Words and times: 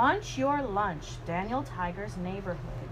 Munch 0.00 0.38
your 0.38 0.62
lunch, 0.62 1.22
Daniel 1.26 1.62
Tiger's 1.62 2.16
neighborhood. 2.16 2.88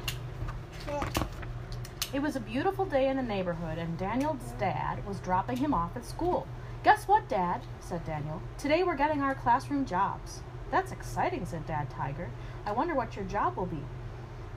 It 2.12 2.21
was 2.21 2.37
a 2.37 2.41
beautiful 2.41 2.84
day 2.84 3.08
in 3.08 3.17
the 3.17 3.23
neighborhood, 3.23 3.79
and 3.79 3.96
Daniel's 3.96 4.52
dad 4.58 5.07
was 5.07 5.18
dropping 5.21 5.57
him 5.57 5.73
off 5.73 5.97
at 5.97 6.05
school. 6.05 6.47
Guess 6.84 7.08
what, 7.08 7.26
Dad? 7.26 7.63
said 7.81 8.05
Daniel. 8.05 8.43
Today 8.59 8.82
we're 8.82 8.95
getting 8.95 9.23
our 9.23 9.34
classroom 9.34 9.86
jobs. 9.86 10.43
That's 10.71 10.93
exciting, 10.93 11.46
said 11.46 11.66
Dad 11.66 11.89
Tiger. 11.89 12.29
I 12.66 12.73
wonder 12.73 12.95
what 12.95 13.16
your 13.16 13.25
job 13.25 13.56
will 13.56 13.64
be. 13.64 13.82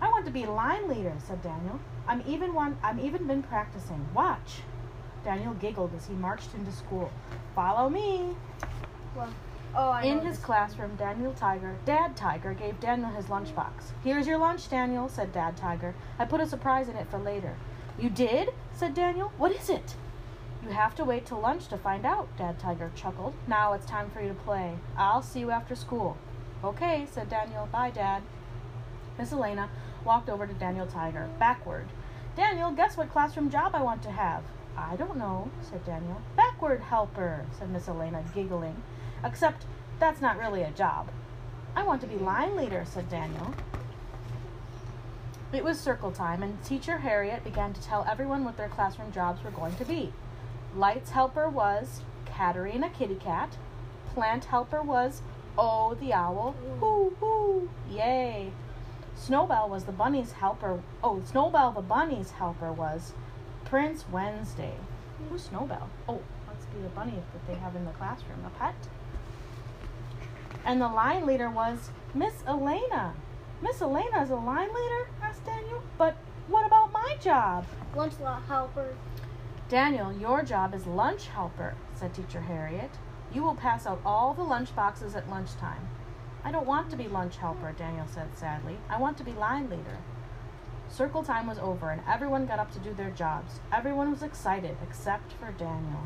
I 0.01 0.09
want 0.09 0.25
to 0.25 0.31
be 0.31 0.45
line 0.45 0.89
leader, 0.89 1.13
said 1.25 1.41
Daniel. 1.41 1.79
I'm 2.05 2.21
even 2.27 2.53
one 2.53 2.77
I'm 2.83 2.99
even 2.99 3.27
been 3.27 3.43
practicing. 3.43 4.05
Watch. 4.13 4.59
Daniel 5.23 5.53
giggled 5.53 5.95
as 5.95 6.07
he 6.07 6.15
marched 6.15 6.53
into 6.53 6.73
school. 6.73 7.13
Follow 7.55 7.89
me. 7.89 8.35
Well, 9.15 9.33
oh, 9.75 9.89
I 9.89 10.03
In 10.03 10.21
his 10.21 10.37
classroom, 10.37 10.95
Daniel 10.95 11.33
Tiger, 11.33 11.75
Dad 11.85 12.15
Tiger, 12.15 12.53
gave 12.53 12.79
Daniel 12.79 13.09
his 13.09 13.25
lunchbox. 13.25 13.91
Here's 14.03 14.27
your 14.27 14.37
lunch, 14.37 14.69
Daniel, 14.69 15.07
said 15.09 15.31
Dad 15.31 15.57
Tiger. 15.57 15.93
I 16.19 16.25
put 16.25 16.41
a 16.41 16.47
surprise 16.47 16.89
in 16.89 16.95
it 16.95 17.09
for 17.09 17.17
later. 17.17 17.55
You 17.99 18.09
did? 18.09 18.49
said 18.73 18.93
Daniel. 18.93 19.31
What 19.37 19.51
is 19.51 19.69
it? 19.69 19.95
You 20.63 20.69
have 20.69 20.95
to 20.95 21.05
wait 21.05 21.25
till 21.25 21.39
lunch 21.39 21.67
to 21.67 21.77
find 21.77 22.05
out, 22.05 22.35
Dad 22.37 22.59
Tiger 22.59 22.91
chuckled. 22.95 23.33
Now 23.47 23.73
it's 23.73 23.85
time 23.85 24.09
for 24.11 24.21
you 24.21 24.29
to 24.29 24.33
play. 24.35 24.75
I'll 24.97 25.21
see 25.21 25.39
you 25.39 25.51
after 25.51 25.75
school. 25.75 26.17
Okay, 26.63 27.07
said 27.11 27.29
Daniel. 27.29 27.67
Bye, 27.71 27.89
Dad. 27.89 28.21
Miss 29.17 29.31
Elaina 29.31 29.69
walked 30.05 30.29
over 30.29 30.45
to 30.47 30.53
Daniel 30.53 30.85
Tiger, 30.85 31.29
backward. 31.39 31.87
Daniel, 32.35 32.71
guess 32.71 32.95
what 32.95 33.11
classroom 33.11 33.49
job 33.49 33.75
I 33.75 33.81
want 33.81 34.03
to 34.03 34.11
have? 34.11 34.43
I 34.77 34.95
don't 34.95 35.17
know, 35.17 35.51
said 35.61 35.85
Daniel. 35.85 36.21
Backward 36.35 36.79
helper, 36.81 37.45
said 37.57 37.69
Miss 37.71 37.87
Elaina, 37.87 38.23
giggling. 38.33 38.81
Except 39.23 39.65
that's 39.99 40.21
not 40.21 40.37
really 40.37 40.63
a 40.63 40.71
job. 40.71 41.09
I 41.75 41.83
want 41.83 42.01
to 42.01 42.07
be 42.07 42.15
line 42.15 42.55
leader, 42.55 42.83
said 42.85 43.09
Daniel. 43.09 43.53
It 45.53 45.63
was 45.63 45.79
circle 45.79 46.11
time, 46.11 46.43
and 46.43 46.63
teacher 46.63 46.99
Harriet 46.99 47.43
began 47.43 47.73
to 47.73 47.81
tell 47.81 48.05
everyone 48.09 48.45
what 48.45 48.57
their 48.57 48.69
classroom 48.69 49.11
jobs 49.11 49.43
were 49.43 49.51
going 49.51 49.75
to 49.75 49.85
be. 49.85 50.13
Lights 50.75 51.11
helper 51.11 51.49
was 51.49 52.01
Katerina 52.25 52.89
Kitty 52.89 53.15
Cat. 53.15 53.57
Plant 54.13 54.45
helper 54.45 54.81
was 54.81 55.21
Oh 55.57 55.95
the 55.95 56.13
Owl. 56.13 56.55
Hoo 56.79 57.13
hoo! 57.19 57.69
Yay! 57.89 58.51
Snowbell 59.15 59.69
was 59.69 59.83
the 59.83 59.91
bunny's 59.91 60.31
helper. 60.31 60.81
Oh, 61.03 61.21
Snowbell 61.25 61.73
the 61.73 61.81
bunny's 61.81 62.31
helper 62.31 62.71
was 62.71 63.13
Prince 63.65 64.05
Wednesday. 64.09 64.73
Who's 65.29 65.43
Snowbell? 65.43 65.89
Oh, 66.07 66.21
must 66.47 66.73
be 66.73 66.81
the 66.81 66.89
bunny 66.89 67.13
that 67.33 67.47
they 67.47 67.59
have 67.59 67.75
in 67.75 67.85
the 67.85 67.91
classroom. 67.91 68.45
A 68.45 68.49
pet? 68.57 68.75
And 70.65 70.81
the 70.81 70.87
line 70.87 71.25
leader 71.25 71.49
was 71.49 71.89
Miss 72.13 72.43
Elaina. 72.47 73.13
Miss 73.61 73.79
Elaina 73.79 74.21
is 74.21 74.29
a 74.29 74.35
line 74.35 74.73
leader? 74.73 75.09
asked 75.21 75.45
Daniel. 75.45 75.81
But 75.97 76.17
what 76.47 76.65
about 76.65 76.91
my 76.91 77.17
job? 77.21 77.65
Lunch 77.95 78.13
helper. 78.47 78.95
Daniel, 79.69 80.11
your 80.11 80.43
job 80.43 80.73
is 80.73 80.85
lunch 80.85 81.27
helper, 81.27 81.75
said 81.93 82.13
Teacher 82.13 82.41
Harriet. 82.41 82.91
You 83.33 83.43
will 83.43 83.55
pass 83.55 83.85
out 83.85 84.01
all 84.05 84.33
the 84.33 84.43
lunch 84.43 84.75
boxes 84.75 85.15
at 85.15 85.29
lunchtime. 85.29 85.87
I 86.43 86.51
don't 86.51 86.65
want 86.65 86.89
to 86.89 86.97
be 86.97 87.07
lunch 87.07 87.37
helper, 87.37 87.73
Daniel 87.77 88.07
said 88.07 88.37
sadly. 88.37 88.77
I 88.89 88.99
want 88.99 89.17
to 89.19 89.23
be 89.23 89.31
line 89.31 89.69
leader. 89.69 89.97
Circle 90.89 91.23
time 91.23 91.47
was 91.47 91.59
over 91.59 91.89
and 91.89 92.01
everyone 92.05 92.45
got 92.45 92.59
up 92.59 92.71
to 92.73 92.79
do 92.79 92.93
their 92.93 93.11
jobs. 93.11 93.61
Everyone 93.71 94.11
was 94.11 94.23
excited 94.23 94.75
except 94.83 95.31
for 95.33 95.53
Daniel. 95.53 96.01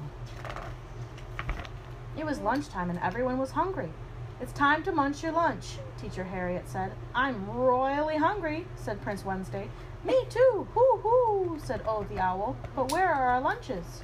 It 2.16 2.26
was 2.26 2.40
lunchtime 2.40 2.92
and 2.92 3.00
everyone 3.00 3.40
was 3.40 3.52
hungry. 3.52 3.92
It's 4.42 4.52
time 4.52 4.84
to 4.84 4.92
munch 4.92 5.24
your 5.24 5.32
lunch, 5.32 5.78
Teacher 5.98 6.26
Harriet 6.26 6.68
said. 6.68 6.92
I'm 7.14 7.50
royally 7.50 8.18
hungry, 8.18 8.68
said 8.76 9.02
Prince 9.02 9.24
Wednesday. 9.24 9.70
Me 10.04 10.26
too, 10.30 10.68
hoo 10.74 10.98
hoo, 11.02 11.60
said 11.64 11.82
Oh 11.88 12.04
the 12.04 12.20
Owl. 12.20 12.58
But 12.76 12.92
where 12.92 13.08
are 13.08 13.30
our 13.30 13.40
lunches? 13.40 14.02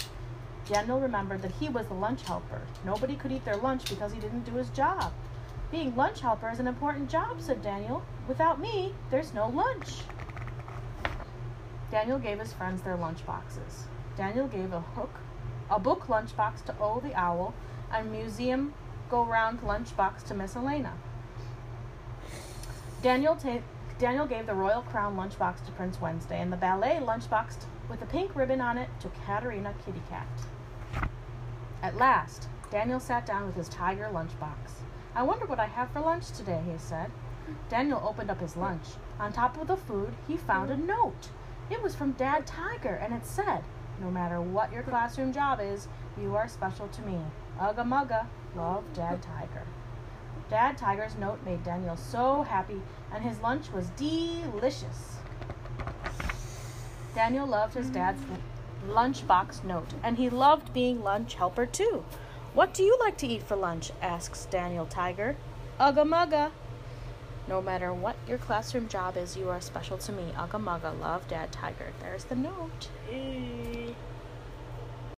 Daniel 0.66 1.02
remembered 1.02 1.42
that 1.42 1.52
he 1.52 1.68
was 1.68 1.88
the 1.88 1.96
lunch 1.96 2.22
helper. 2.22 2.62
Nobody 2.86 3.16
could 3.18 3.34
eat 3.34 3.44
their 3.44 3.58
lunch 3.58 3.90
because 3.90 4.14
he 4.14 4.22
didn't 4.22 4.46
do 4.46 4.54
his 4.54 4.70
job. 4.70 5.12
Being 5.70 5.98
lunch 5.98 6.22
helper 6.22 6.50
is 6.50 6.60
an 6.60 6.68
important 6.68 7.10
job, 7.10 7.42
said 7.42 7.62
Daniel. 7.62 8.02
Without 8.30 8.58
me, 8.58 8.94
there's 9.10 9.34
no 9.34 9.50
lunch. 9.50 10.04
Daniel 11.92 12.20
gave 12.20 12.40
his 12.40 12.54
friends 12.54 12.82
their 12.84 12.96
lunch 12.96 13.26
boxes. 13.26 13.84
Daniel 14.16 14.48
gave 14.48 14.72
a 14.72 14.80
hook, 14.80 15.14
a 15.70 15.78
book 15.78 16.08
lunchbox 16.08 16.64
to 16.66 16.76
O 16.80 17.02
the 17.02 17.14
Owl, 17.16 17.54
and 17.92 18.10
museum 18.10 18.74
go 19.12 19.26
round 19.26 19.60
lunchbox 19.60 20.26
to 20.26 20.34
Miss 20.34 20.56
Elaina. 20.56 20.94
Daniel 23.02 23.36
ta- 23.36 23.62
Daniel 24.00 24.26
gave 24.26 24.46
the 24.46 24.54
Royal 24.54 24.82
Crown 24.84 25.18
lunchbox 25.18 25.66
to 25.66 25.72
Prince 25.74 26.00
Wednesday 26.00 26.40
and 26.40 26.52
the 26.52 26.58
ballet 26.58 26.98
lunchbox 27.04 27.66
with 27.90 28.02
a 28.02 28.06
pink 28.06 28.34
ribbon 28.36 28.62
on 28.62 28.78
it 28.78 28.90
to 29.02 29.10
Katerina 29.26 29.76
Kitty 29.86 30.02
Cat. 30.10 30.28
At 31.84 31.98
last, 31.98 32.48
Daniel 32.72 33.02
sat 33.02 33.26
down 33.26 33.46
with 33.46 33.56
his 33.56 33.68
tiger 33.68 34.10
lunchbox. 34.14 34.80
I 35.14 35.24
wonder 35.24 35.46
what 35.46 35.60
I 35.60 35.66
have 35.66 35.92
for 35.92 36.00
lunch 36.00 36.32
today, 36.32 36.62
he 36.66 36.78
said. 36.78 37.12
Daniel 37.68 38.02
opened 38.08 38.32
up 38.32 38.40
his 38.40 38.56
lunch. 38.56 38.86
On 39.20 39.34
top 39.34 39.60
of 39.60 39.68
the 39.68 39.76
food, 39.76 40.14
he 40.26 40.38
found 40.38 40.72
a 40.72 40.78
note. 40.78 41.28
It 41.70 41.84
was 41.84 41.96
from 41.96 42.14
Dad 42.14 42.48
Tiger, 42.48 42.96
and 42.96 43.14
it 43.14 43.26
said, 43.26 43.64
No 44.00 44.10
matter 44.10 44.42
what 44.42 44.72
your 44.72 44.84
classroom 44.84 45.34
job 45.34 45.60
is, 45.62 45.88
you 46.20 46.36
are 46.36 46.48
special 46.48 46.88
to 46.88 47.02
me. 47.02 47.20
Ugga 47.60 47.86
mugga, 47.86 48.28
love 48.56 48.84
Dad 48.94 49.22
Tiger. 49.22 49.64
Dad 50.50 50.78
Tiger's 50.78 51.16
note 51.16 51.40
made 51.46 51.64
Daniel 51.64 51.96
so 51.96 52.44
happy, 52.44 52.82
and 53.14 53.24
his 53.24 53.40
lunch 53.40 53.72
was 53.72 53.90
delicious. 53.92 55.18
Daniel 57.16 57.48
loved 57.48 57.74
his 57.74 57.90
dad's 57.90 58.22
lunchbox 58.88 59.64
note, 59.64 59.94
and 60.04 60.18
he 60.18 60.30
loved 60.30 60.74
being 60.74 61.04
lunch 61.04 61.36
helper 61.36 61.66
too. 61.66 62.04
What 62.54 62.74
do 62.74 62.84
you 62.84 62.98
like 63.00 63.18
to 63.18 63.28
eat 63.28 63.44
for 63.44 63.56
lunch? 63.56 63.92
asks 64.02 64.46
Daniel 64.46 64.86
Tiger. 64.86 65.38
Ugga 65.80 66.06
mugga. 66.06 66.52
No 67.48 67.62
matter 67.62 67.94
what 67.94 68.16
your 68.28 68.38
classroom 68.38 68.88
job 68.88 69.18
is, 69.18 69.36
you 69.36 69.50
are 69.50 69.60
special 69.62 69.98
to 69.98 70.12
me. 70.12 70.34
Ugga 70.38 70.62
mugga, 70.62 71.00
love 71.00 71.28
Dad 71.28 71.52
Tiger. 71.52 71.92
There's 72.00 72.26
the 72.26 72.36
note. 72.36 72.88